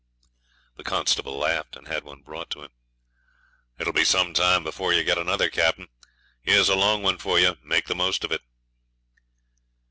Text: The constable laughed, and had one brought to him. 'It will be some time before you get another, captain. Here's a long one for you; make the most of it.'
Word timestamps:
The 0.77 0.83
constable 0.83 1.37
laughed, 1.37 1.75
and 1.75 1.87
had 1.87 2.03
one 2.03 2.23
brought 2.23 2.49
to 2.49 2.63
him. 2.63 2.71
'It 3.77 3.85
will 3.85 3.93
be 3.93 4.03
some 4.03 4.33
time 4.33 4.63
before 4.63 4.91
you 4.91 5.03
get 5.03 5.19
another, 5.19 5.47
captain. 5.47 5.89
Here's 6.41 6.69
a 6.69 6.75
long 6.75 7.03
one 7.03 7.19
for 7.19 7.39
you; 7.39 7.57
make 7.63 7.85
the 7.85 7.93
most 7.93 8.23
of 8.23 8.31
it.' 8.31 8.41